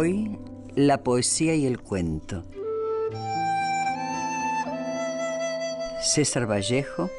[0.00, 0.38] Hoy,
[0.76, 2.44] la poesía y el cuento.
[6.00, 7.10] César Vallejo,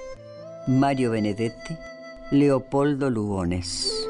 [0.65, 1.75] Mario Benedetti,
[2.31, 4.07] Leopoldo Lugones.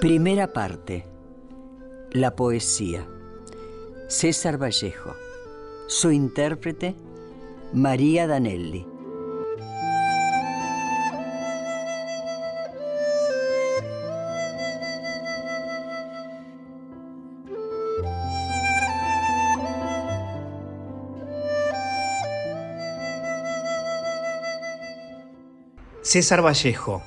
[0.00, 1.06] Primera parte.
[2.10, 3.06] La poesía.
[4.14, 5.16] César Vallejo.
[5.88, 6.94] Su intérprete,
[7.72, 8.86] María Danelli.
[26.02, 27.02] César Vallejo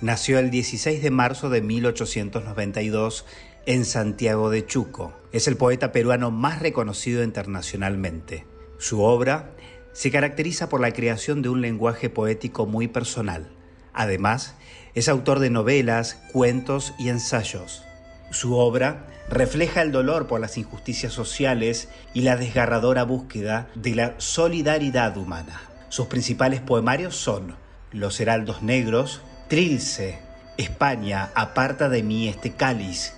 [0.00, 3.26] nació el 16 de marzo de 1892
[3.66, 5.12] en Santiago de Chuco.
[5.32, 8.46] Es el poeta peruano más reconocido internacionalmente.
[8.78, 9.50] Su obra
[9.92, 13.48] se caracteriza por la creación de un lenguaje poético muy personal.
[13.92, 14.56] Además,
[14.94, 17.84] es autor de novelas, cuentos y ensayos.
[18.30, 24.14] Su obra refleja el dolor por las injusticias sociales y la desgarradora búsqueda de la
[24.18, 25.60] solidaridad humana.
[25.88, 27.54] Sus principales poemarios son
[27.92, 30.18] Los Heraldos Negros, Trilce,
[30.56, 33.14] España, aparta de mí este cáliz,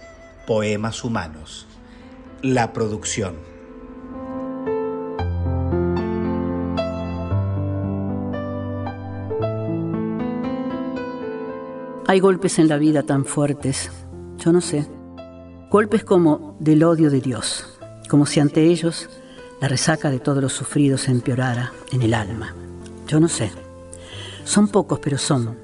[0.46, 1.66] Poemas Humanos.
[2.42, 3.36] La producción.
[12.06, 13.90] Hay golpes en la vida tan fuertes,
[14.36, 14.86] yo no sé,
[15.70, 17.78] golpes como del odio de Dios,
[18.10, 19.08] como si ante ellos
[19.62, 22.54] la resaca de todos los sufridos empeorara en el alma.
[23.08, 23.50] Yo no sé.
[24.44, 25.56] Son pocos, pero son.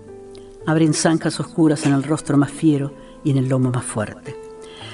[0.67, 4.40] Abren zanjas oscuras en el rostro más fiero y en el lomo más fuerte.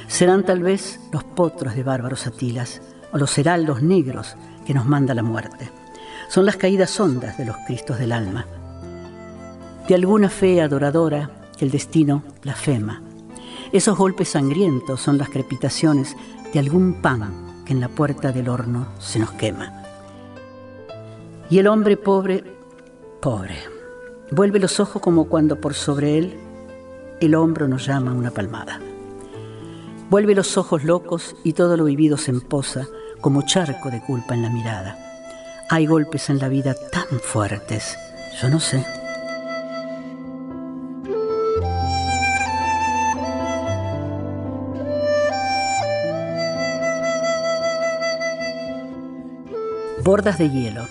[0.09, 2.81] Serán tal vez los potros de bárbaros atilas
[3.13, 5.71] o los heraldos negros que nos manda la muerte.
[6.29, 8.47] Son las caídas hondas de los cristos del alma.
[9.89, 13.03] De alguna fe adoradora que el destino blasfema.
[13.73, 16.17] Esos golpes sangrientos son las crepitaciones
[16.53, 19.83] de algún pan que en la puerta del horno se nos quema.
[21.51, 22.45] Y el hombre pobre,
[23.21, 23.57] pobre,
[24.31, 26.35] vuelve los ojos como cuando por sobre él
[27.21, 28.81] el hombro nos llama una palmada.
[30.09, 32.87] Vuelve los ojos locos y todo lo vivido se emposa
[33.21, 34.97] como charco de culpa en la mirada.
[35.69, 37.99] Hay golpes en la vida tan fuertes,
[38.41, 38.87] yo no sé.
[50.05, 50.87] Bordas de hielo.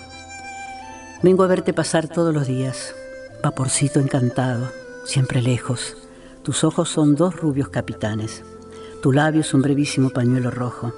[1.22, 2.94] Vengo a verte pasar todos los días,
[3.42, 4.70] vaporcito encantado,
[5.06, 5.96] siempre lejos.
[6.42, 8.44] Tus ojos son dos rubios capitanes.
[9.02, 10.92] Tu labio es un brevísimo pañuelo rojo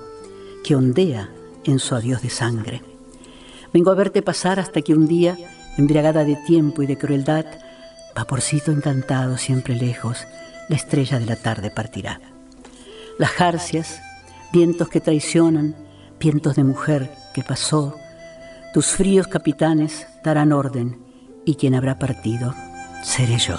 [0.65, 1.31] que ondea
[1.65, 2.83] en su adiós de sangre.
[3.73, 5.37] Vengo a verte pasar hasta que un día,
[5.77, 7.45] embriagada de tiempo y de crueldad,
[8.15, 10.27] vaporcito encantado siempre lejos,
[10.69, 12.21] la estrella de la tarde partirá.
[13.19, 14.01] Las jarcias,
[14.53, 15.75] vientos que traicionan,
[16.19, 17.97] vientos de mujer que pasó,
[18.73, 20.99] tus fríos capitanes darán orden
[21.45, 22.55] y quien habrá partido
[23.03, 23.57] seré yo.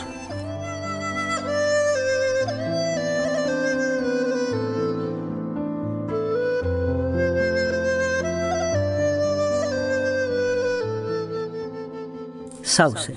[12.80, 13.14] Sauce.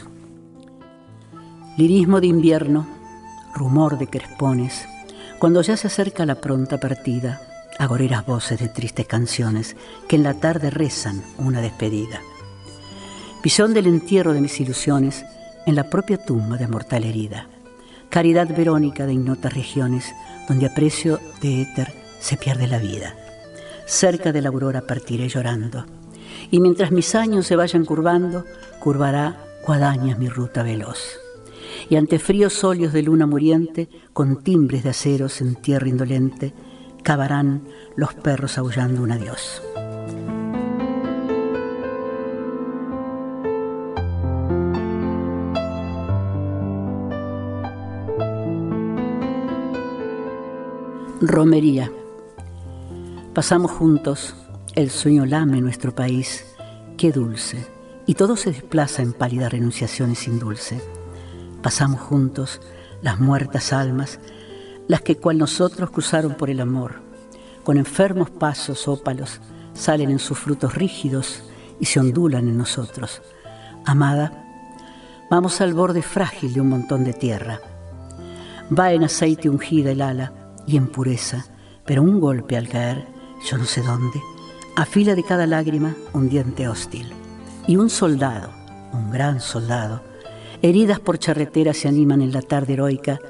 [1.76, 2.84] Lirismo de invierno,
[3.54, 4.88] rumor de crespones,
[5.38, 7.40] cuando ya se acerca la pronta partida,
[7.78, 9.76] agoreras voces de tristes canciones
[10.08, 12.20] que en la tarde rezan una despedida.
[13.40, 15.24] Visión del entierro de mis ilusiones
[15.64, 17.46] en la propia tumba de mortal herida.
[18.10, 20.12] Caridad verónica de ignotas regiones,
[20.48, 23.14] donde a precio de éter se pierde la vida.
[23.86, 25.86] Cerca de la aurora partiré llorando,
[26.50, 28.44] y mientras mis años se vayan curvando,
[28.80, 31.18] curvará guadañas mi ruta veloz.
[31.88, 36.54] Y ante fríos óleos de luna muriente, con timbres de aceros en tierra indolente,
[37.02, 37.62] cavarán
[37.96, 39.62] los perros aullando un adiós.
[51.20, 51.92] Romería.
[53.32, 54.34] Pasamos juntos,
[54.74, 56.44] el sueño lame nuestro país,
[56.98, 57.64] qué dulce,
[58.06, 60.80] y todo se desplaza en pálidas renunciaciones sin dulce.
[61.62, 62.60] Pasamos juntos
[63.02, 64.18] las muertas almas,
[64.88, 66.96] las que cual nosotros cruzaron por el amor,
[67.64, 69.40] con enfermos pasos ópalos,
[69.74, 71.42] salen en sus frutos rígidos
[71.80, 73.22] y se ondulan en nosotros.
[73.84, 74.44] Amada,
[75.30, 77.60] vamos al borde frágil de un montón de tierra.
[78.76, 80.32] Va en aceite ungida el ala,
[80.66, 81.46] y en pureza,
[81.84, 83.06] pero un golpe al caer,
[83.48, 84.20] yo no sé dónde,
[84.76, 87.21] afila de cada lágrima un diente hostil.
[87.66, 88.50] Y un soldado,
[88.92, 90.02] un gran soldado,
[90.62, 93.20] heridas por charreteras se animan en la tarde heroica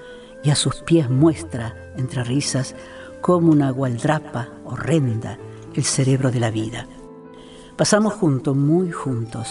[0.43, 2.75] y a sus pies muestra, entre risas,
[3.21, 5.39] como una gualdrapa horrenda
[5.75, 6.87] el cerebro de la vida.
[7.77, 9.49] Pasamos juntos, muy juntos.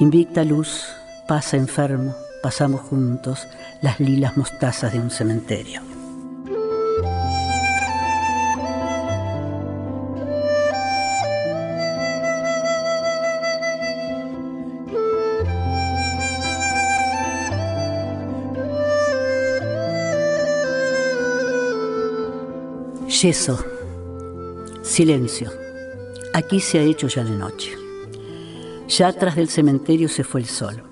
[0.00, 0.84] Invicta luz,
[1.26, 3.46] pasa enfermo, pasamos juntos
[3.82, 5.87] las lilas mostazas de un cementerio.
[23.22, 23.58] Yeso.
[24.82, 25.50] Silencio.
[26.32, 27.72] Aquí se ha hecho ya de noche.
[28.86, 30.84] Ya atrás del cementerio se fue el sol.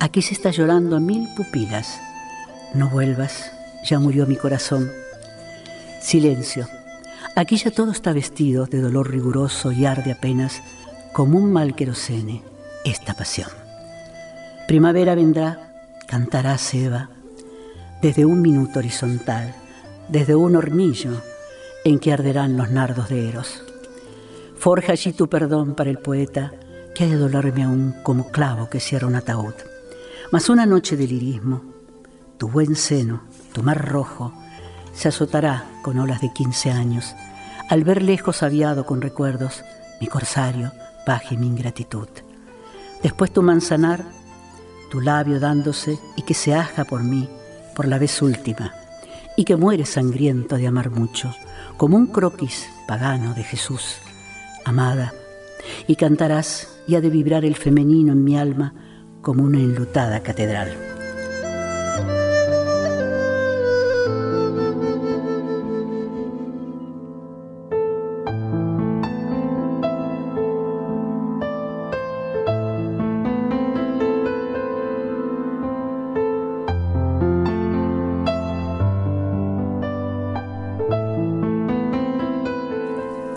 [0.00, 2.00] Aquí se está llorando a mil pupilas.
[2.72, 3.52] No vuelvas,
[3.84, 4.90] ya murió mi corazón.
[6.00, 6.66] Silencio.
[7.36, 10.62] Aquí ya todo está vestido de dolor riguroso y arde apenas
[11.12, 12.42] como un mal querosene
[12.86, 13.50] esta pasión.
[14.66, 15.74] Primavera vendrá,
[16.06, 17.10] cantará Seba,
[18.00, 19.54] desde un minuto horizontal,
[20.08, 21.20] desde un hornillo
[21.84, 23.62] en que arderán los nardos de Eros.
[24.56, 26.52] Forja allí tu perdón para el poeta,
[26.94, 29.54] que ha de dolerme aún como clavo que cierra un ataúd.
[30.32, 31.62] Mas una noche de lirismo,
[32.38, 33.22] tu buen seno,
[33.52, 34.32] tu mar rojo,
[34.94, 37.14] se azotará con olas de quince años,
[37.68, 39.62] al ver lejos aviado con recuerdos
[40.00, 40.72] mi corsario,
[41.04, 42.08] paje mi ingratitud.
[43.02, 44.04] Después tu manzanar,
[44.90, 47.28] tu labio dándose y que se aja por mí,
[47.76, 48.72] por la vez última,
[49.36, 51.34] y que muere sangriento de amar mucho,
[51.76, 53.96] como un croquis pagano de Jesús,
[54.64, 55.12] amada,
[55.86, 58.74] y cantarás y ha de vibrar el femenino en mi alma
[59.22, 60.93] como una enlutada catedral.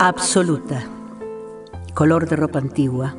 [0.08, 0.84] Absoluta,
[1.92, 3.14] color de ropa antigua,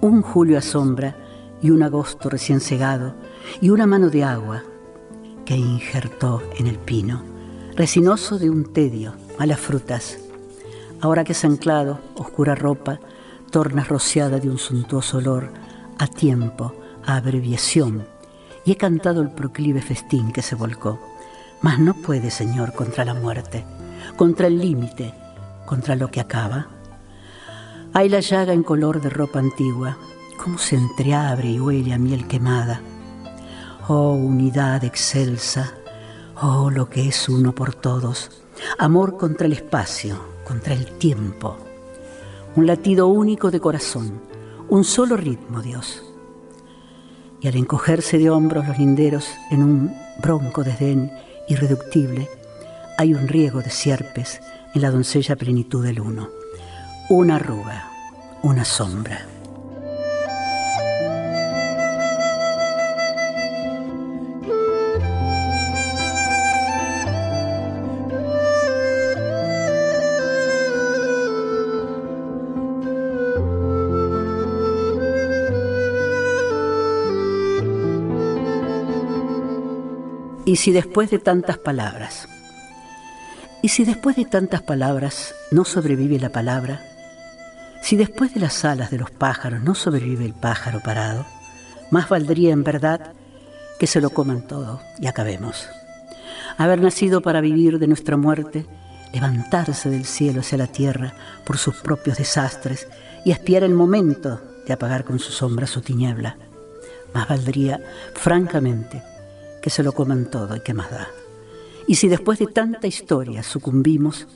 [0.00, 1.16] un julio a sombra
[1.62, 3.14] y un agosto recién cegado
[3.60, 4.64] y una mano de agua
[5.44, 7.22] que injertó en el pino,
[7.76, 10.18] resinoso de un tedio, malas frutas.
[11.00, 12.98] Ahora que es anclado, oscura ropa,
[13.52, 15.50] torna rociada de un suntuoso olor,
[16.00, 16.74] a tiempo,
[17.06, 18.08] a abreviación,
[18.64, 20.98] y he cantado el proclive festín que se volcó.
[21.62, 23.64] Mas no puede, Señor, contra la muerte,
[24.16, 25.14] contra el límite,
[25.66, 26.68] contra lo que acaba.
[27.92, 29.96] Hay la llaga en color de ropa antigua,
[30.42, 32.80] cómo se entreabre y huele a miel quemada.
[33.88, 35.74] Oh unidad excelsa,
[36.40, 38.30] oh lo que es uno por todos,
[38.78, 41.56] amor contra el espacio, contra el tiempo.
[42.56, 44.20] Un latido único de corazón,
[44.68, 46.02] un solo ritmo, Dios.
[47.40, 51.12] Y al encogerse de hombros los linderos en un bronco desdén
[51.48, 52.28] irreductible,
[52.96, 54.40] hay un riego de sierpes
[54.74, 56.30] en la doncella plenitud del uno.
[57.08, 57.88] Una arruga,
[58.42, 59.26] una sombra.
[80.46, 82.28] Y si después de tantas palabras
[83.64, 86.82] ¿Y si después de tantas palabras no sobrevive la palabra?
[87.80, 91.24] Si después de las alas de los pájaros no sobrevive el pájaro parado,
[91.90, 93.14] Más valdría en verdad
[93.78, 95.66] que se lo coman todo y acabemos.
[96.58, 98.66] Haber nacido para vivir de nuestra muerte,
[99.14, 101.14] levantarse del cielo hacia la tierra
[101.46, 102.86] por sus propios desastres
[103.24, 106.36] y espiar el momento de apagar con su sombra su tiniebla.
[107.14, 107.80] Más valdría,
[108.12, 109.02] francamente,
[109.62, 111.08] que se lo coman todo y que más da.
[111.86, 114.26] Y si después de tanta historia sucumbimos,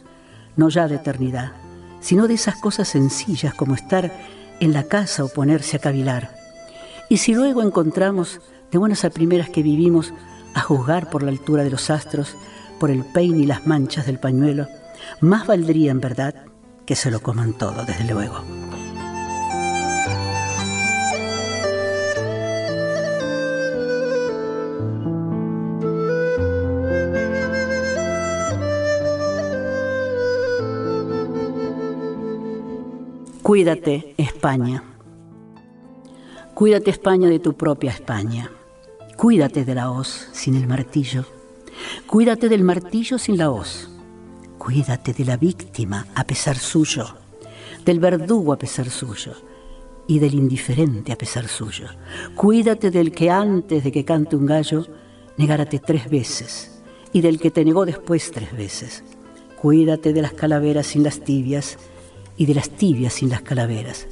[0.57, 1.53] no ya de eternidad,
[2.01, 4.13] sino de esas cosas sencillas como estar
[4.61, 6.35] en la casa o ponerse a cavilar.
[7.09, 8.41] Y si luego encontramos
[8.71, 10.13] de buenas a primeras que vivimos
[10.55, 12.37] a juzgar por la altura de los astros,
[12.79, 14.67] por el peine y las manchas del pañuelo,
[15.21, 16.35] más valdría en verdad
[16.85, 18.43] que se lo coman todo, desde luego.
[33.49, 34.83] Cuídate, España.
[36.53, 38.51] Cuídate, España, de tu propia España.
[39.17, 41.25] Cuídate de la hoz sin el martillo.
[42.07, 43.89] Cuídate del martillo sin la hoz.
[44.59, 47.07] Cuídate de la víctima a pesar suyo,
[47.87, 49.33] del verdugo a pesar suyo
[50.07, 51.87] y del indiferente a pesar suyo.
[52.35, 54.85] Cuídate del que antes de que cante un gallo
[55.39, 56.83] negárate tres veces
[57.15, 59.05] y del que te negó después tres veces.
[59.59, 61.79] Cuídate de las calaveras sin las tibias
[62.39, 64.07] y de las tibias sin las calaveras.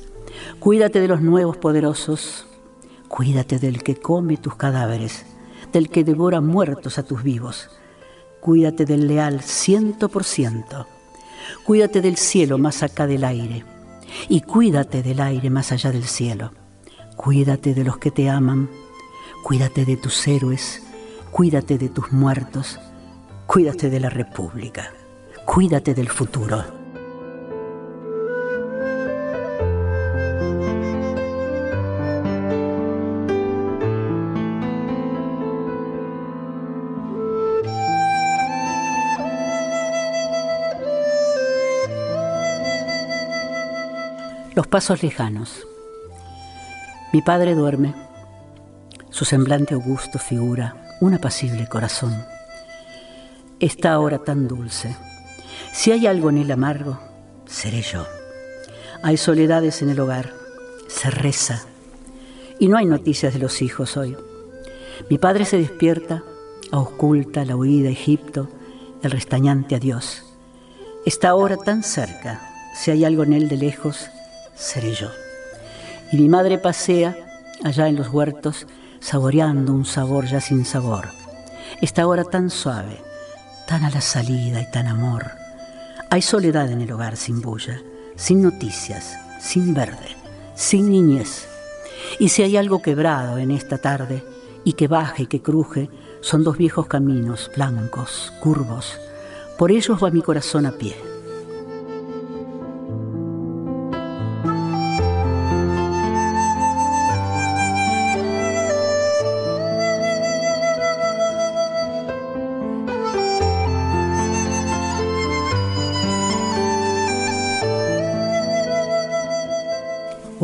[0.59, 2.47] Cuídate de los nuevos poderosos,
[3.09, 5.25] cuídate del que come tus cadáveres,
[5.73, 7.71] del que devora muertos a tus vivos.
[8.40, 10.87] Cuídate del leal ciento por ciento.
[11.64, 13.64] Cuídate del cielo más acá del aire.
[14.28, 16.52] Y cuídate del aire más allá del cielo.
[17.16, 18.68] Cuídate de los que te aman.
[19.42, 20.83] Cuídate de tus héroes.
[21.30, 22.78] Cuídate de tus muertos.
[23.47, 24.92] Cuídate de la República.
[25.45, 26.75] Cuídate del futuro.
[44.56, 45.66] Los pasos lejanos.
[47.12, 47.94] Mi padre duerme.
[49.10, 52.25] Su semblante augusto figura un apacible corazón.
[53.60, 54.96] Está ahora tan dulce.
[55.75, 56.98] Si hay algo en él amargo,
[57.44, 58.06] seré yo.
[59.02, 60.32] Hay soledades en el hogar,
[60.88, 61.62] se reza.
[62.58, 64.16] Y no hay noticias de los hijos hoy.
[65.10, 66.25] Mi padre se despierta,
[66.72, 68.48] oculta la huida a Egipto,
[69.02, 70.25] el restañante adiós.
[71.04, 72.40] Está ahora tan cerca,
[72.75, 74.08] si hay algo en él de lejos,
[74.56, 75.08] seré yo.
[76.12, 77.16] Y mi madre pasea
[77.62, 78.66] allá en los huertos,
[79.00, 81.08] saboreando un sabor ya sin sabor.
[81.80, 83.00] Esta hora tan suave,
[83.66, 85.30] tan a la salida y tan amor.
[86.10, 87.80] Hay soledad en el hogar sin bulla,
[88.14, 90.16] sin noticias, sin verde,
[90.54, 91.46] sin niñez.
[92.18, 94.22] Y si hay algo quebrado en esta tarde,
[94.64, 98.98] y que baje y que cruje, son dos viejos caminos, blancos, curvos.
[99.58, 100.96] Por ellos va mi corazón a pie.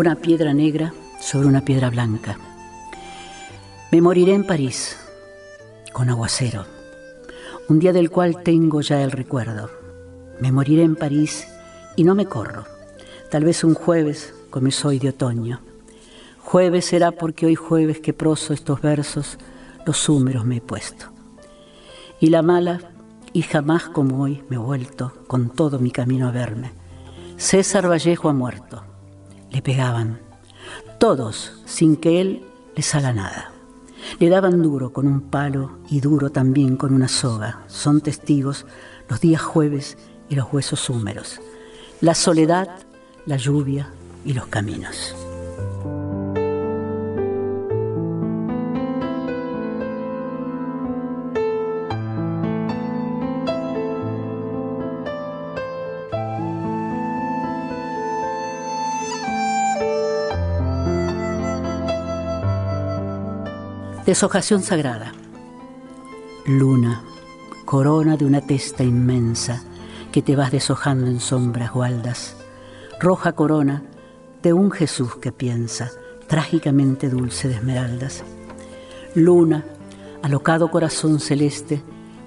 [0.03, 2.37] Una piedra negra sobre una piedra blanca.
[3.93, 4.97] Me moriré en París,
[5.93, 6.67] con aguacero,
[7.69, 9.71] un día del cual tengo ya el recuerdo.
[10.41, 11.47] Me moriré en París
[11.95, 12.65] y no me corro,
[13.31, 15.61] tal vez un jueves como soy de otoño.
[16.41, 19.39] Jueves será porque hoy jueves que proso estos versos,
[19.87, 21.13] los húmeros me he puesto.
[22.19, 22.91] Y la mala,
[23.33, 26.73] y jamás como hoy me he vuelto con todo mi camino a verme.
[27.37, 28.83] César Vallejo ha muerto
[29.53, 30.21] le pegaban,
[30.99, 32.43] todos sin que él
[32.75, 33.53] les haga nada.
[34.19, 37.63] Le daban duro con un palo y duro también con una soga.
[37.69, 38.67] Son testigos
[39.09, 39.97] los días jueves
[40.29, 41.41] y los huesos húmeros,
[42.01, 42.69] la soledad,
[43.27, 43.91] la lluvia
[44.25, 45.15] y los caminos.
[64.07, 65.13] Deshojación sagrada.
[66.45, 67.05] Luna,
[67.65, 69.63] corona de una testa inmensa
[70.11, 72.37] que te vas deshojando en sombras gualdas.
[72.99, 73.85] Roja corona
[74.43, 75.93] de un Jesús que piensa,
[76.27, 78.25] trágicamente dulce de esmeraldas.
[79.15, 79.65] Luna,
[80.21, 81.81] alocado corazón celeste,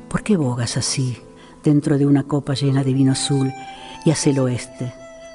[0.07, 1.17] ¿por qué bogas así
[1.61, 3.51] dentro de una copa llena de vino azul
[4.05, 4.93] y hacia el oeste?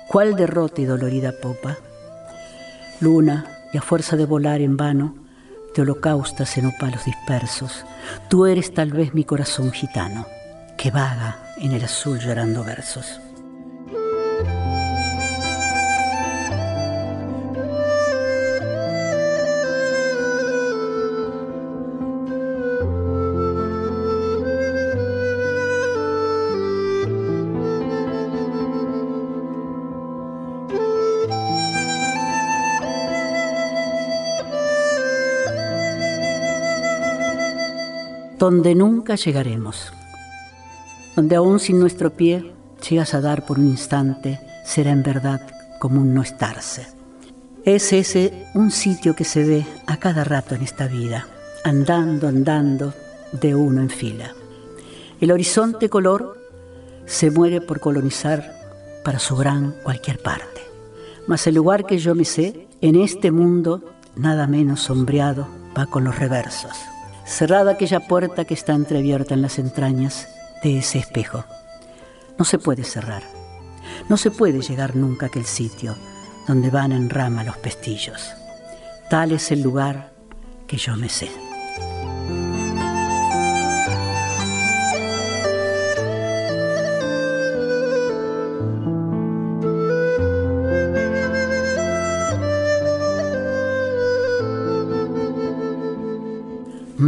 [0.09, 1.77] ¿Cuál derrota y dolorida popa?
[3.01, 3.45] Luna,
[3.75, 5.20] y a fuerza de volar en vano,
[5.75, 7.85] de holocaustas en opalos dispersos.
[8.29, 10.27] Tú eres tal vez mi corazón gitano,
[10.77, 13.21] que vaga en el azul llorando versos.
[38.51, 39.93] Donde nunca llegaremos,
[41.15, 42.53] donde aún sin nuestro pie
[42.89, 45.41] llegas a dar por un instante, será en verdad
[45.79, 46.89] como un no estarse.
[47.65, 51.29] Es ese un sitio que se ve a cada rato en esta vida,
[51.63, 52.93] andando, andando,
[53.31, 54.35] de uno en fila.
[55.21, 56.37] El horizonte color
[57.07, 58.53] se muere por colonizar
[59.05, 60.61] para su gran cualquier parte.
[61.29, 65.47] Mas el lugar que yo me sé, en este mundo, nada menos sombreado,
[65.79, 66.77] va con los reversos
[67.25, 70.29] cerrada aquella puerta que está entreabierta en las entrañas
[70.63, 71.45] de ese espejo.
[72.39, 73.23] No se puede cerrar,
[74.09, 75.97] no se puede llegar nunca a aquel sitio
[76.47, 78.33] donde van en rama los pestillos.
[79.09, 80.13] Tal es el lugar
[80.67, 81.50] que yo me sé.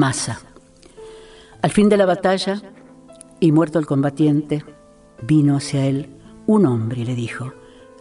[0.03, 0.41] Masa.
[1.63, 2.61] Al fin de la batalla,
[3.39, 4.65] y muerto el combatiente,
[5.23, 6.09] vino hacia él
[6.49, 7.53] un hombre y le dijo,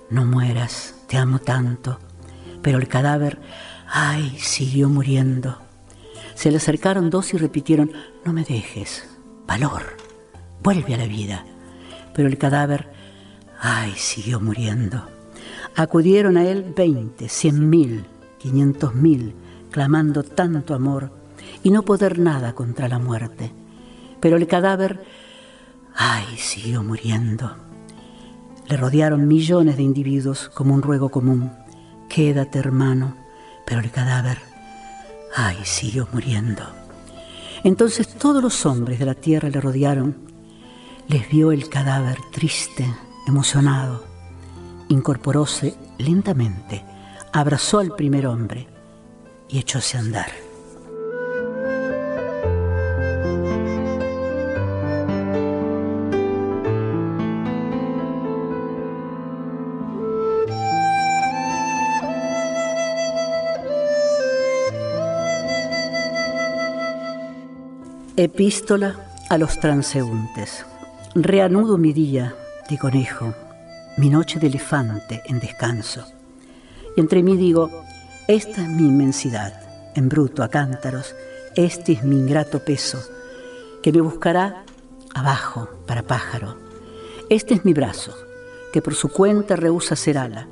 [0.09, 1.99] no mueras, te amo tanto.
[2.63, 3.37] Pero el cadáver,
[3.87, 5.59] ay, siguió muriendo.
[6.33, 7.91] Se le acercaron dos y repitieron,
[8.25, 9.07] no me dejes,
[9.45, 9.83] valor,
[10.63, 11.45] vuelve a la vida.
[12.15, 12.91] Pero el cadáver,
[13.59, 15.05] ay, siguió muriendo.
[15.75, 18.07] Acudieron a él veinte, cien mil,
[18.39, 19.35] quinientos mil,
[19.69, 21.20] clamando tanto amor
[21.63, 23.51] y no poder nada contra la muerte.
[24.19, 25.03] Pero el cadáver,
[25.95, 27.55] ay, siguió muriendo.
[28.67, 31.51] Le rodearon millones de individuos como un ruego común.
[32.07, 33.15] Quédate, hermano.
[33.65, 34.39] Pero el cadáver,
[35.35, 36.63] ay, siguió muriendo.
[37.63, 40.15] Entonces todos los hombres de la tierra le rodearon.
[41.07, 42.85] Les vio el cadáver triste,
[43.27, 44.03] emocionado.
[44.87, 46.83] Incorporóse lentamente,
[47.33, 48.67] abrazó al primer hombre
[49.49, 50.50] y echóse a andar.
[68.23, 68.97] Epístola
[69.31, 70.63] a los transeúntes.
[71.15, 72.35] Reanudo mi día
[72.69, 73.33] de conejo,
[73.97, 76.05] mi noche de elefante en descanso.
[76.95, 77.71] Y entre mí digo,
[78.27, 79.59] esta es mi inmensidad,
[79.95, 81.15] en bruto a cántaros,
[81.55, 82.99] este es mi ingrato peso,
[83.81, 84.65] que me buscará
[85.15, 86.57] abajo para pájaro.
[87.27, 88.13] Este es mi brazo,
[88.71, 90.47] que por su cuenta rehúsa ser ala.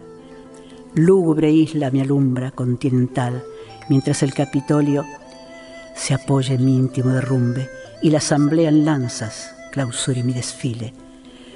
[0.96, 3.44] Lúgubre isla me alumbra continental,
[3.90, 5.06] mientras el Capitolio
[6.00, 7.70] se apoya en mi íntimo derrumbe
[8.02, 10.94] y la asamblea en lanzas clausure mi desfile.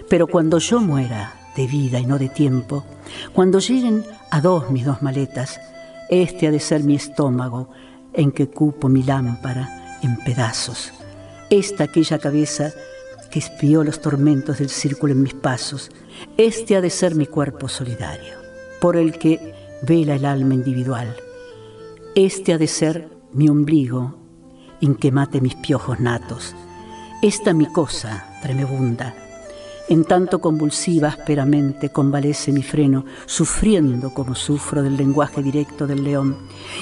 [0.09, 2.83] Pero cuando yo muera de vida y no de tiempo,
[3.31, 5.61] cuando lleguen a dos mis dos maletas,
[6.09, 7.69] este ha de ser mi estómago
[8.11, 10.91] en que cupo mi lámpara en pedazos.
[11.49, 12.73] Esta aquella cabeza
[13.31, 15.89] que espió los tormentos del círculo en mis pasos,
[16.35, 18.33] este ha de ser mi cuerpo solidario,
[18.81, 21.15] por el que vela el alma individual.
[22.13, 24.22] Este ha de ser mi ombligo
[24.83, 26.55] en que mate mis piojos natos.
[27.21, 29.15] Esta mi cosa tremebunda,
[29.87, 36.37] en tanto convulsiva ásperamente convalece mi freno, sufriendo como sufro del lenguaje directo del león,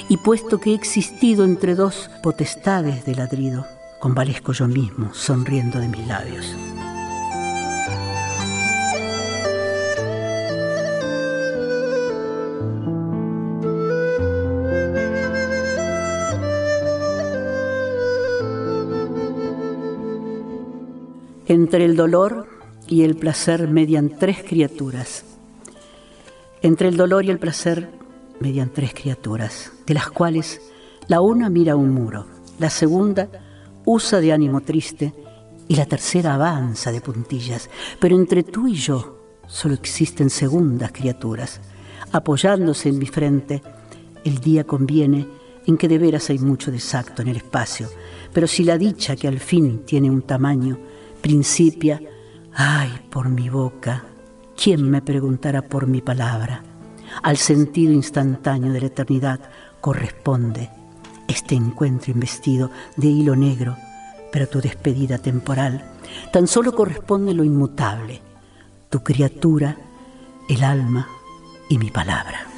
[0.10, 3.68] y puesto que he existido entre dos potestades de ladrido,
[4.00, 6.56] convalezco yo mismo, sonriendo de mis labios.
[21.52, 22.48] Entre el dolor
[22.88, 25.26] y el placer median tres criaturas.
[26.62, 27.90] Entre el dolor y el placer
[28.40, 30.62] median tres criaturas, de las cuales
[31.10, 32.26] la una mira un muro,
[32.58, 33.28] la segunda
[33.84, 35.14] usa de ánimo triste
[35.68, 37.70] y la tercera avanza de puntillas.
[38.00, 41.60] Pero entre tú y yo solo existen segundas criaturas.
[42.14, 43.62] Apoyándose en mi frente,
[44.24, 45.28] el día conviene
[45.68, 47.90] en que de veras hay mucho desacto en el espacio,
[48.32, 50.80] pero si la dicha que al fin tiene un tamaño,
[51.22, 52.02] principia,
[52.54, 54.04] ay, por mi boca,
[54.62, 56.64] ¿quién me preguntará por mi palabra?
[57.24, 59.40] Al sentido instantáneo de la eternidad
[59.80, 60.70] corresponde
[61.28, 63.78] este encuentro investido de hilo negro,
[64.32, 65.84] pero tu despedida temporal
[66.32, 68.22] tan solo corresponde lo inmutable,
[68.90, 69.78] tu criatura,
[70.50, 71.08] el alma
[71.70, 72.51] y mi palabra.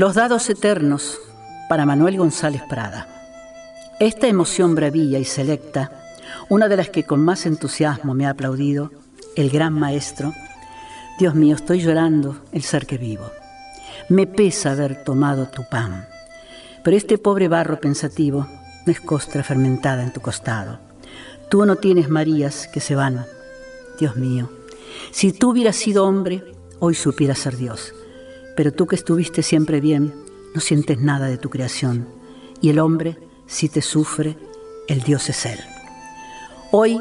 [0.00, 1.20] Los dados eternos
[1.68, 3.06] para Manuel González Prada.
[4.00, 5.92] Esta emoción bravía y selecta,
[6.48, 8.90] una de las que con más entusiasmo me ha aplaudido,
[9.36, 10.32] el gran maestro,
[11.18, 13.30] Dios mío, estoy llorando el ser que vivo.
[14.08, 16.08] Me pesa haber tomado tu pan,
[16.82, 18.48] pero este pobre barro pensativo
[18.86, 20.78] no es costra fermentada en tu costado.
[21.50, 23.26] Tú no tienes Marías que se van.
[23.98, 24.50] Dios mío,
[25.10, 26.42] si tú hubieras sido hombre,
[26.78, 27.92] hoy supieras ser Dios
[28.56, 30.14] pero tú que estuviste siempre bien,
[30.54, 32.08] no sientes nada de tu creación.
[32.60, 34.36] Y el hombre, si te sufre,
[34.88, 35.58] el Dios es Él.
[36.72, 37.00] Hoy,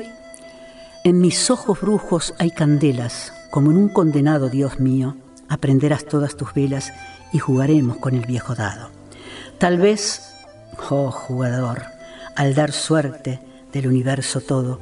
[1.03, 5.15] en mis ojos brujos hay candelas, como en un condenado Dios mío,
[5.47, 6.91] aprenderás todas tus velas
[7.33, 8.89] y jugaremos con el viejo dado.
[9.57, 10.33] Tal vez,
[10.89, 11.83] oh jugador,
[12.35, 13.39] al dar suerte
[13.73, 14.79] del universo todo,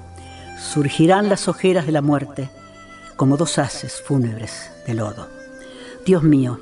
[0.60, 2.49] surgirán las ojeras de la muerte
[3.15, 5.37] como dos haces fúnebres de lodo.
[6.08, 6.58] Dios mío,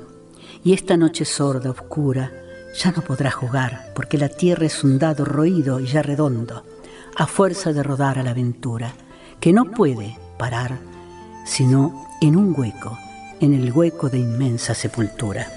[0.64, 2.32] y esta noche sorda, oscura,
[2.76, 6.64] ya no podrá jugar, porque la tierra es un dado roído y ya redondo,
[7.14, 8.92] a fuerza de rodar a la aventura,
[9.38, 10.80] que no puede parar,
[11.44, 12.98] sino en un hueco,
[13.38, 15.55] en el hueco de inmensa sepultura.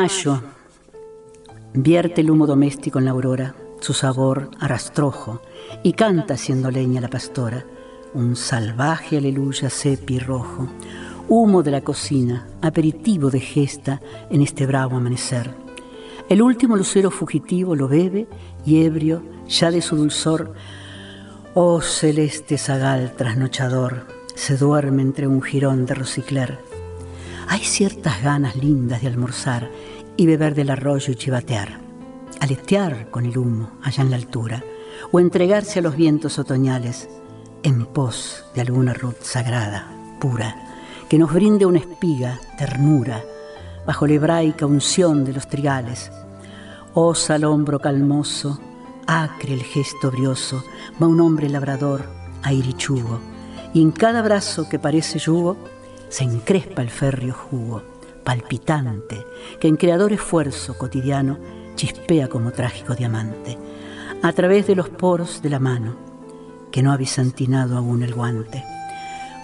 [0.00, 0.40] Mayo
[1.74, 5.42] vierte el humo doméstico en la aurora, su sabor a rastrojo,
[5.82, 7.66] y canta siendo leña la pastora,
[8.14, 10.70] un salvaje aleluya sepi rojo,
[11.28, 15.50] humo de la cocina, aperitivo de gesta en este bravo amanecer.
[16.30, 18.26] El último lucero fugitivo lo bebe
[18.64, 20.54] y ebrio, ya de su dulzor,
[21.52, 26.70] oh celeste zagal trasnochador, se duerme entre un jirón de rosicler
[27.50, 29.68] hay ciertas ganas lindas de almorzar
[30.16, 31.80] y beber del arroyo y chivatear,
[32.40, 34.64] aletear con el humo allá en la altura,
[35.12, 37.08] o entregarse a los vientos otoñales
[37.62, 40.56] en pos de alguna ruta sagrada, pura,
[41.08, 43.22] que nos brinde una espiga, ternura,
[43.86, 46.10] bajo la hebraica unción de los trigales.
[46.94, 48.60] Osa al hombro calmoso,
[49.06, 50.62] acre el gesto brioso,
[51.02, 52.04] va un hombre labrador,
[52.42, 53.20] airichugo,
[53.74, 55.56] y en cada brazo que parece yugo,
[56.08, 57.82] se encrespa el férreo jugo,
[58.24, 59.24] palpitante,
[59.58, 61.38] que en creador esfuerzo cotidiano
[61.74, 63.58] chispea como trágico diamante,
[64.22, 65.96] a través de los poros de la mano,
[66.70, 68.64] que no ha bisantinado aún el guante.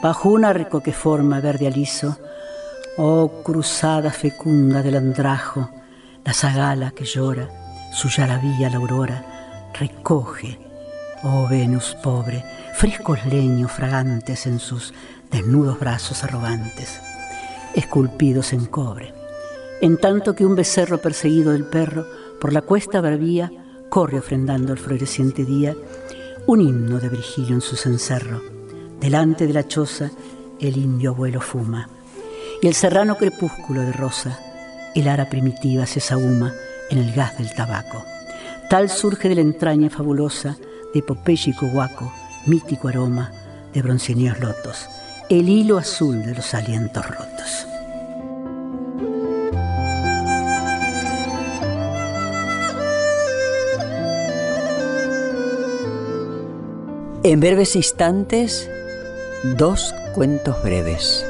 [0.03, 2.19] Bajo un arco que forma verde aliso,
[2.97, 5.71] oh cruzada fecunda del andrajo,
[6.25, 7.49] la zagala que llora,
[7.93, 10.59] su yaravía la aurora, recoge,
[11.23, 14.93] oh Venus pobre, frescos leños fragantes en sus
[15.31, 17.01] desnudos brazos arrogantes,
[17.77, 19.13] esculpidos en cobre,
[19.81, 22.07] en tanto que un becerro perseguido del perro
[22.41, 23.53] por la cuesta bravía
[23.91, 25.77] corre ofrendando al floreciente día
[26.47, 28.43] un himno de Virgilio en su cencerro.
[28.99, 30.11] Delante de la choza
[30.59, 31.91] el indio abuelo fuma,
[32.63, 34.41] y el serrano crepúsculo de rosa,
[34.95, 36.55] el ara primitiva se sahuma
[36.89, 38.03] en el gas del tabaco.
[38.71, 40.57] Tal surge de la entraña fabulosa
[40.95, 42.11] de popéyico guaco,
[42.47, 43.33] mítico aroma
[43.75, 44.89] de bronceníos lotos
[45.29, 47.67] el hilo azul de los alientos rotos.
[57.25, 58.71] En breves instantes,
[59.57, 61.27] dos cuentos breves.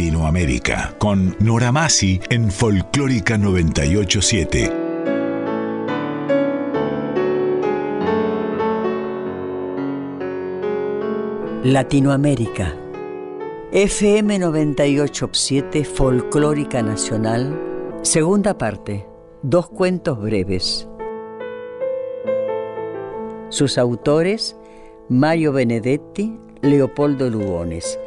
[0.00, 4.72] Latinoamérica, con Nora Masi en Folclórica 987.
[11.64, 12.74] Latinoamérica.
[13.72, 17.60] FM 987 Folclórica Nacional.
[18.00, 19.06] Segunda parte.
[19.42, 20.88] Dos cuentos breves.
[23.50, 24.56] Sus autores,
[25.10, 28.00] Mario Benedetti, Leopoldo Lugones.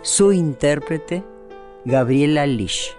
[0.00, 1.22] Su intérprete,
[1.86, 2.96] Gabriela Lish.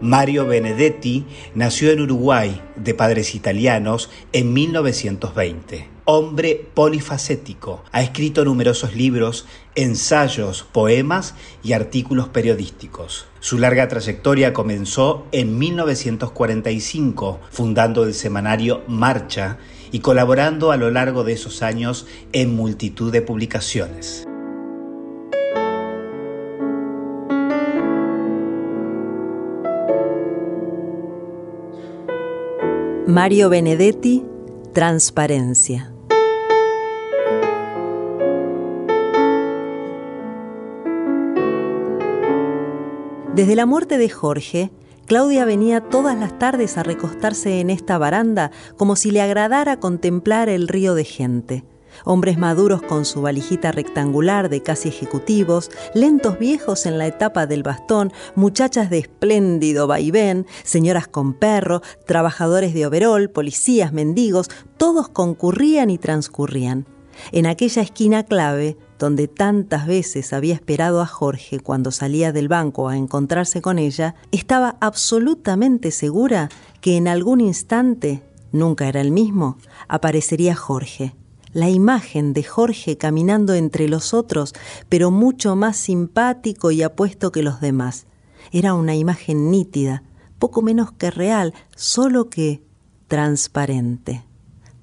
[0.00, 5.88] Mario Benedetti nació en Uruguay, de padres italianos, en 1920.
[6.04, 13.26] Hombre polifacético, ha escrito numerosos libros, ensayos, poemas y artículos periodísticos.
[13.38, 19.58] Su larga trayectoria comenzó en 1945, fundando el semanario Marcha
[19.92, 24.26] y colaborando a lo largo de esos años en multitud de publicaciones.
[33.06, 34.24] Mario Benedetti,
[34.72, 35.92] Transparencia.
[43.34, 44.70] Desde la muerte de Jorge,
[45.12, 50.48] Claudia venía todas las tardes a recostarse en esta baranda como si le agradara contemplar
[50.48, 51.64] el río de gente
[52.06, 57.62] hombres maduros con su valijita rectangular de casi ejecutivos, lentos viejos en la etapa del
[57.62, 64.48] bastón, muchachas de espléndido vaivén, señoras con perro, trabajadores de overol, policías, mendigos,
[64.78, 66.86] todos concurrían y transcurrían.
[67.30, 72.88] En aquella esquina clave, donde tantas veces había esperado a Jorge cuando salía del banco
[72.88, 76.48] a encontrarse con ella, estaba absolutamente segura
[76.80, 81.16] que en algún instante, nunca era el mismo, aparecería Jorge
[81.52, 84.54] la imagen de Jorge caminando entre los otros,
[84.88, 88.06] pero mucho más simpático y apuesto que los demás.
[88.52, 90.02] Era una imagen nítida,
[90.38, 92.62] poco menos que real, solo que
[93.06, 94.24] transparente.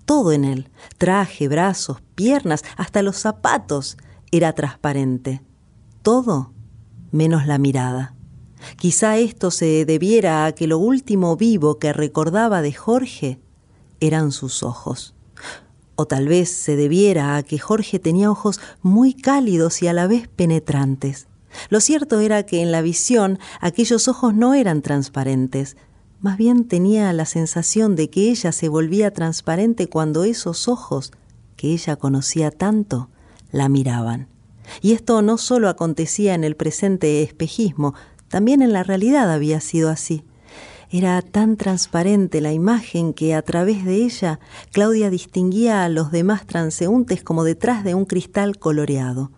[0.06, 3.98] Todo en él, traje, brazos, piernas, hasta los zapatos,
[4.32, 5.42] era transparente.
[6.02, 6.52] Todo
[7.12, 8.16] menos la mirada.
[8.78, 13.40] Quizá esto se debiera a que lo último vivo que recordaba de Jorge
[14.00, 15.16] eran sus ojos
[16.00, 20.08] o tal vez se debiera a que Jorge tenía ojos muy cálidos y a la
[20.08, 21.28] vez penetrantes.
[21.70, 25.76] Lo cierto era que en la visión aquellos ojos no eran transparentes,
[26.22, 31.12] más bien tenía la sensación de que ella se volvía transparente cuando esos ojos,
[31.58, 33.10] que ella conocía tanto,
[33.52, 34.28] la miraban.
[34.82, 37.96] Y esto no solo acontecía en el presente espejismo,
[38.28, 40.24] también en la realidad había sido así.
[40.92, 44.40] Era tan transparente la imagen que a través de ella
[44.72, 49.32] Claudia distinguía a los demás transeúntes como detrás de un cristal coloreado,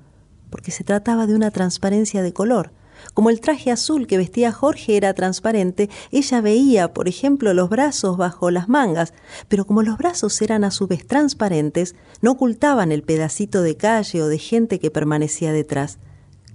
[0.49, 2.71] porque se trataba de una transparencia de color.
[3.13, 8.17] Como el traje azul que vestía Jorge era transparente, ella veía, por ejemplo, los brazos
[8.17, 9.13] bajo las mangas,
[9.47, 14.21] pero como los brazos eran a su vez transparentes, no ocultaban el pedacito de calle
[14.21, 15.97] o de gente que permanecía detrás.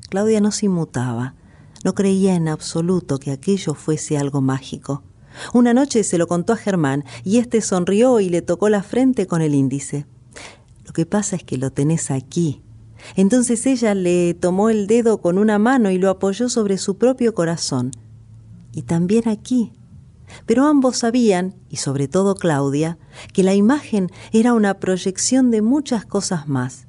[0.08, 1.34] Claudia no se inmutaba
[1.86, 5.04] no creía en absoluto que aquello fuese algo mágico.
[5.54, 9.28] Una noche se lo contó a Germán y éste sonrió y le tocó la frente
[9.28, 10.04] con el índice.
[10.84, 12.60] Lo que pasa es que lo tenés aquí.
[13.14, 17.34] Entonces ella le tomó el dedo con una mano y lo apoyó sobre su propio
[17.34, 17.92] corazón.
[18.72, 19.72] Y también aquí.
[20.44, 22.98] Pero ambos sabían, y sobre todo Claudia,
[23.32, 26.88] que la imagen era una proyección de muchas cosas más.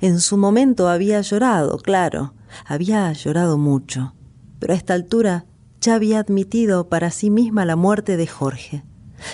[0.00, 2.32] En su momento había llorado, claro,
[2.66, 4.14] había llorado mucho
[4.60, 5.46] pero a esta altura
[5.80, 8.84] ya había admitido para sí misma la muerte de Jorge.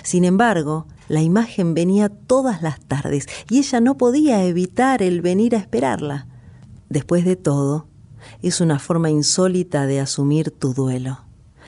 [0.02, 5.54] Sin embargo, la imagen venía todas las tardes y ella no podía evitar el venir
[5.54, 6.26] a esperarla.
[6.88, 7.86] Después de todo,
[8.42, 11.20] es una forma insólita de asumir tu duelo.